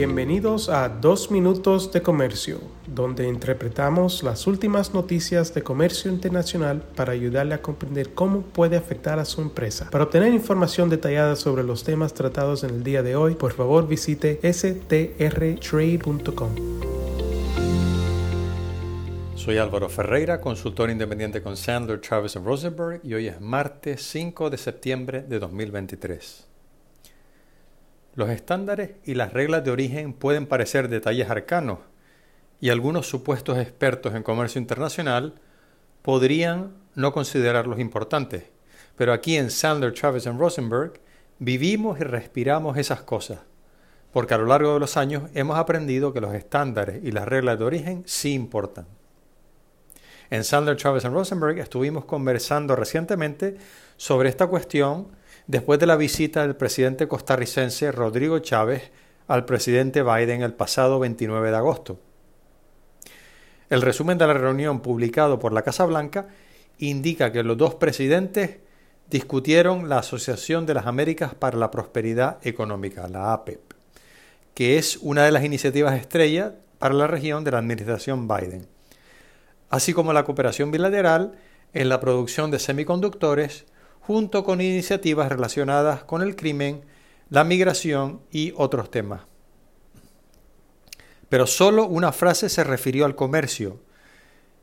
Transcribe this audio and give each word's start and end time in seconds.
Bienvenidos 0.00 0.70
a 0.70 0.88
Dos 0.88 1.30
Minutos 1.30 1.92
de 1.92 2.00
Comercio, 2.00 2.58
donde 2.86 3.28
interpretamos 3.28 4.22
las 4.22 4.46
últimas 4.46 4.94
noticias 4.94 5.52
de 5.52 5.62
comercio 5.62 6.10
internacional 6.10 6.80
para 6.96 7.12
ayudarle 7.12 7.52
a 7.52 7.60
comprender 7.60 8.14
cómo 8.14 8.40
puede 8.40 8.78
afectar 8.78 9.18
a 9.18 9.26
su 9.26 9.42
empresa. 9.42 9.90
Para 9.90 10.04
obtener 10.04 10.32
información 10.32 10.88
detallada 10.88 11.36
sobre 11.36 11.64
los 11.64 11.84
temas 11.84 12.14
tratados 12.14 12.64
en 12.64 12.70
el 12.70 12.82
día 12.82 13.02
de 13.02 13.14
hoy, 13.14 13.34
por 13.34 13.52
favor 13.52 13.86
visite 13.86 14.40
strtrade.com. 14.42 15.10
Soy 19.34 19.58
Álvaro 19.58 19.90
Ferreira, 19.90 20.40
consultor 20.40 20.88
independiente 20.88 21.42
con 21.42 21.58
Sandler, 21.58 22.00
Travis 22.00 22.36
Rosenberg 22.36 23.02
y 23.04 23.12
hoy 23.12 23.26
es 23.26 23.38
martes 23.38 24.00
5 24.04 24.48
de 24.48 24.56
septiembre 24.56 25.20
de 25.20 25.38
2023. 25.38 26.49
Los 28.14 28.30
estándares 28.30 28.92
y 29.04 29.14
las 29.14 29.32
reglas 29.32 29.64
de 29.64 29.70
origen 29.70 30.12
pueden 30.12 30.46
parecer 30.46 30.88
detalles 30.88 31.30
arcanos 31.30 31.78
y 32.60 32.70
algunos 32.70 33.08
supuestos 33.08 33.58
expertos 33.58 34.14
en 34.14 34.22
comercio 34.22 34.60
internacional 34.60 35.34
podrían 36.02 36.74
no 36.94 37.12
considerarlos 37.12 37.78
importantes, 37.78 38.44
pero 38.96 39.12
aquí 39.12 39.36
en 39.36 39.50
Sandler, 39.50 39.94
Travis 39.94 40.26
Rosenberg 40.26 41.00
vivimos 41.38 42.00
y 42.00 42.04
respiramos 42.04 42.76
esas 42.76 43.02
cosas, 43.02 43.38
porque 44.12 44.34
a 44.34 44.38
lo 44.38 44.46
largo 44.46 44.74
de 44.74 44.80
los 44.80 44.96
años 44.96 45.30
hemos 45.34 45.56
aprendido 45.56 46.12
que 46.12 46.20
los 46.20 46.34
estándares 46.34 47.02
y 47.04 47.12
las 47.12 47.28
reglas 47.28 47.58
de 47.58 47.64
origen 47.64 48.02
sí 48.06 48.34
importan. 48.34 48.86
En 50.30 50.44
Sandler, 50.44 50.76
Travis 50.76 51.04
Rosenberg 51.04 51.58
estuvimos 51.58 52.04
conversando 52.04 52.76
recientemente 52.76 53.56
sobre 53.96 54.28
esta 54.28 54.48
cuestión 54.48 55.08
después 55.50 55.78
de 55.80 55.86
la 55.86 55.96
visita 55.96 56.42
del 56.42 56.56
presidente 56.56 57.08
costarricense 57.08 57.92
Rodrigo 57.92 58.38
Chávez 58.38 58.90
al 59.26 59.44
presidente 59.44 60.02
Biden 60.02 60.42
el 60.42 60.54
pasado 60.54 60.98
29 60.98 61.50
de 61.50 61.56
agosto. 61.56 62.00
El 63.68 63.82
resumen 63.82 64.18
de 64.18 64.26
la 64.26 64.34
reunión 64.34 64.80
publicado 64.80 65.38
por 65.38 65.52
la 65.52 65.62
Casa 65.62 65.84
Blanca 65.86 66.28
indica 66.78 67.30
que 67.32 67.42
los 67.42 67.56
dos 67.56 67.74
presidentes 67.74 68.58
discutieron 69.08 69.88
la 69.88 69.98
Asociación 69.98 70.66
de 70.66 70.74
las 70.74 70.86
Américas 70.86 71.34
para 71.34 71.58
la 71.58 71.70
Prosperidad 71.70 72.38
Económica, 72.46 73.08
la 73.08 73.32
APEP, 73.32 73.60
que 74.54 74.78
es 74.78 74.98
una 74.98 75.24
de 75.24 75.32
las 75.32 75.44
iniciativas 75.44 75.98
estrella 75.98 76.54
para 76.78 76.94
la 76.94 77.06
región 77.06 77.44
de 77.44 77.50
la 77.50 77.58
administración 77.58 78.26
Biden 78.26 78.66
así 79.70 79.94
como 79.94 80.12
la 80.12 80.24
cooperación 80.24 80.70
bilateral 80.70 81.32
en 81.72 81.88
la 81.88 82.00
producción 82.00 82.50
de 82.50 82.58
semiconductores, 82.58 83.64
junto 84.00 84.44
con 84.44 84.60
iniciativas 84.60 85.28
relacionadas 85.28 86.04
con 86.04 86.22
el 86.22 86.36
crimen, 86.36 86.82
la 87.28 87.44
migración 87.44 88.20
y 88.30 88.52
otros 88.56 88.90
temas. 88.90 89.22
Pero 91.28 91.46
solo 91.46 91.86
una 91.86 92.10
frase 92.10 92.48
se 92.48 92.64
refirió 92.64 93.04
al 93.04 93.14
comercio, 93.14 93.80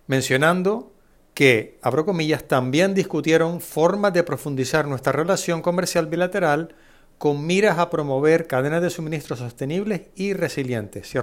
mencionando 0.05 0.91
que, 1.33 1.77
abro 1.81 2.05
comillas, 2.05 2.43
también 2.47 2.93
discutieron 2.93 3.61
formas 3.61 4.11
de 4.11 4.23
profundizar 4.23 4.87
nuestra 4.87 5.13
relación 5.13 5.61
comercial 5.61 6.07
bilateral 6.07 6.75
con 7.17 7.45
miras 7.45 7.79
a 7.79 7.89
promover 7.89 8.47
cadenas 8.47 8.81
de 8.81 8.89
suministro 8.89 9.35
sostenibles 9.35 10.01
y 10.15 10.33
resilientes. 10.33 11.13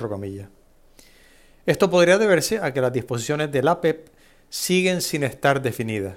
Esto 1.66 1.90
podría 1.90 2.18
deberse 2.18 2.58
a 2.58 2.72
que 2.72 2.80
las 2.80 2.92
disposiciones 2.92 3.50
de 3.52 3.62
la 3.62 3.80
PEP 3.80 4.08
siguen 4.48 5.00
sin 5.00 5.24
estar 5.24 5.60
definidas. 5.62 6.14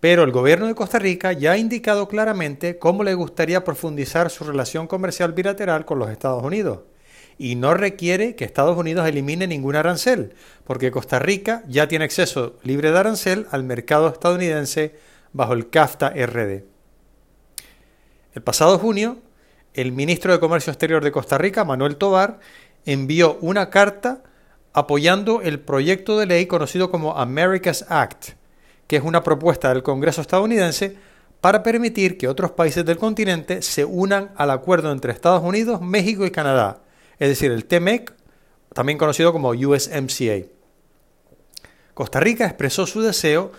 Pero 0.00 0.24
el 0.24 0.30
gobierno 0.30 0.66
de 0.66 0.74
Costa 0.74 0.98
Rica 0.98 1.32
ya 1.32 1.52
ha 1.52 1.58
indicado 1.58 2.08
claramente 2.08 2.78
cómo 2.78 3.02
le 3.02 3.14
gustaría 3.14 3.64
profundizar 3.64 4.30
su 4.30 4.44
relación 4.44 4.86
comercial 4.86 5.32
bilateral 5.32 5.84
con 5.84 5.98
los 5.98 6.10
Estados 6.10 6.42
Unidos. 6.42 6.80
Y 7.38 7.54
no 7.54 7.74
requiere 7.74 8.34
que 8.34 8.44
Estados 8.44 8.76
Unidos 8.76 9.06
elimine 9.06 9.46
ningún 9.46 9.76
arancel, 9.76 10.34
porque 10.64 10.90
Costa 10.90 11.18
Rica 11.18 11.62
ya 11.66 11.88
tiene 11.88 12.04
acceso 12.04 12.56
libre 12.62 12.90
de 12.90 12.98
arancel 12.98 13.46
al 13.50 13.64
mercado 13.64 14.08
estadounidense 14.08 14.94
bajo 15.32 15.52
el 15.52 15.68
CAFTA 15.68 16.10
RD. 16.10 16.64
El 18.34 18.42
pasado 18.42 18.78
junio, 18.78 19.18
el 19.74 19.92
ministro 19.92 20.32
de 20.32 20.40
Comercio 20.40 20.70
Exterior 20.70 21.02
de 21.02 21.12
Costa 21.12 21.38
Rica, 21.38 21.64
Manuel 21.64 21.96
Tobar, 21.96 22.38
envió 22.86 23.38
una 23.40 23.70
carta 23.70 24.22
apoyando 24.72 25.40
el 25.42 25.60
proyecto 25.60 26.18
de 26.18 26.26
ley 26.26 26.46
conocido 26.46 26.90
como 26.90 27.16
America's 27.16 27.86
Act, 27.88 28.35
que 28.86 28.96
es 28.96 29.02
una 29.02 29.22
propuesta 29.22 29.68
del 29.68 29.82
Congreso 29.82 30.20
estadounidense 30.20 30.96
para 31.40 31.62
permitir 31.62 32.18
que 32.18 32.28
otros 32.28 32.52
países 32.52 32.84
del 32.84 32.96
continente 32.96 33.62
se 33.62 33.84
unan 33.84 34.32
al 34.36 34.50
acuerdo 34.50 34.90
entre 34.90 35.12
Estados 35.12 35.42
Unidos, 35.42 35.80
México 35.80 36.24
y 36.26 36.30
Canadá, 36.30 36.82
es 37.18 37.28
decir, 37.28 37.50
el 37.50 37.66
TMEC, 37.66 38.14
también 38.72 38.98
conocido 38.98 39.32
como 39.32 39.50
USMCA. 39.50 40.46
Costa 41.94 42.20
Rica 42.20 42.44
expresó 42.44 42.86
su 42.86 43.00
deseo 43.00 43.52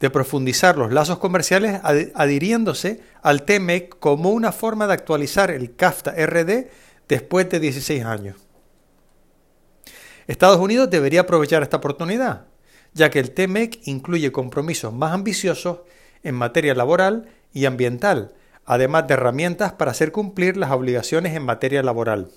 de 0.00 0.10
profundizar 0.10 0.78
los 0.78 0.92
lazos 0.92 1.18
comerciales 1.18 1.80
adhiriéndose 2.14 3.00
al 3.22 3.44
TMEC 3.44 3.98
como 3.98 4.30
una 4.30 4.50
forma 4.50 4.86
de 4.86 4.94
actualizar 4.94 5.50
el 5.50 5.76
CAFTA 5.76 6.12
RD 6.26 6.68
después 7.06 7.48
de 7.50 7.60
16 7.60 8.04
años. 8.04 8.36
Estados 10.26 10.58
Unidos 10.58 10.90
debería 10.90 11.20
aprovechar 11.20 11.62
esta 11.62 11.76
oportunidad, 11.76 12.46
ya 12.94 13.10
que 13.10 13.18
el 13.18 13.32
TMEC 13.32 13.80
incluye 13.84 14.32
compromisos 14.32 14.92
más 14.92 15.12
ambiciosos 15.12 15.80
en 16.22 16.34
materia 16.34 16.74
laboral 16.74 17.26
y 17.52 17.64
ambiental, 17.64 18.34
además 18.64 19.06
de 19.06 19.14
herramientas 19.14 19.72
para 19.72 19.90
hacer 19.90 20.12
cumplir 20.12 20.56
las 20.56 20.70
obligaciones 20.70 21.34
en 21.34 21.44
materia 21.44 21.82
laboral. 21.82 22.30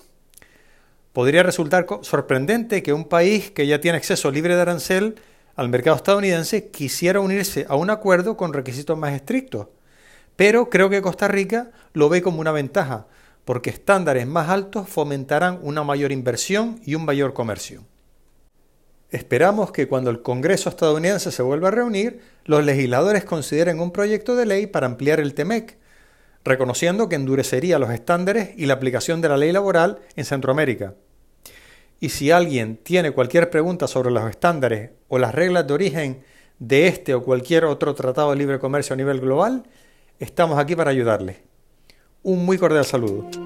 Podría 1.12 1.42
resultar 1.42 1.86
sorprendente 2.02 2.82
que 2.82 2.92
un 2.92 3.04
país 3.04 3.50
que 3.50 3.66
ya 3.66 3.80
tiene 3.80 3.98
acceso 3.98 4.30
libre 4.30 4.54
de 4.54 4.62
arancel 4.62 5.16
al 5.54 5.70
mercado 5.70 5.96
estadounidense 5.96 6.68
quisiera 6.68 7.20
unirse 7.20 7.64
a 7.68 7.76
un 7.76 7.88
acuerdo 7.88 8.36
con 8.36 8.52
requisitos 8.52 8.98
más 8.98 9.14
estrictos, 9.14 9.68
pero 10.36 10.68
creo 10.68 10.90
que 10.90 11.00
Costa 11.00 11.28
Rica 11.28 11.70
lo 11.94 12.10
ve 12.10 12.20
como 12.20 12.40
una 12.40 12.52
ventaja, 12.52 13.06
porque 13.46 13.70
estándares 13.70 14.26
más 14.26 14.50
altos 14.50 14.88
fomentarán 14.88 15.58
una 15.62 15.82
mayor 15.82 16.12
inversión 16.12 16.80
y 16.84 16.94
un 16.94 17.06
mayor 17.06 17.32
comercio. 17.32 17.84
Esperamos 19.10 19.70
que 19.70 19.86
cuando 19.86 20.10
el 20.10 20.22
Congreso 20.22 20.68
estadounidense 20.68 21.30
se 21.30 21.42
vuelva 21.42 21.68
a 21.68 21.72
reunir, 21.72 22.20
los 22.44 22.64
legisladores 22.64 23.24
consideren 23.24 23.80
un 23.80 23.92
proyecto 23.92 24.34
de 24.34 24.46
ley 24.46 24.66
para 24.66 24.86
ampliar 24.86 25.20
el 25.20 25.34
TEMEC, 25.34 25.78
reconociendo 26.44 27.08
que 27.08 27.16
endurecería 27.16 27.78
los 27.78 27.90
estándares 27.90 28.50
y 28.56 28.66
la 28.66 28.74
aplicación 28.74 29.20
de 29.20 29.28
la 29.28 29.36
ley 29.36 29.52
laboral 29.52 30.00
en 30.16 30.24
Centroamérica. 30.24 30.94
Y 32.00 32.10
si 32.10 32.30
alguien 32.30 32.76
tiene 32.76 33.12
cualquier 33.12 33.48
pregunta 33.48 33.86
sobre 33.86 34.10
los 34.10 34.28
estándares 34.28 34.90
o 35.08 35.18
las 35.18 35.34
reglas 35.34 35.66
de 35.66 35.74
origen 35.74 36.24
de 36.58 36.88
este 36.88 37.14
o 37.14 37.22
cualquier 37.22 37.64
otro 37.64 37.94
tratado 37.94 38.30
de 38.30 38.36
libre 38.36 38.58
comercio 38.58 38.94
a 38.94 38.96
nivel 38.96 39.20
global, 39.20 39.64
estamos 40.18 40.58
aquí 40.58 40.74
para 40.74 40.90
ayudarle. 40.90 41.38
Un 42.22 42.44
muy 42.44 42.58
cordial 42.58 42.84
saludo. 42.84 43.45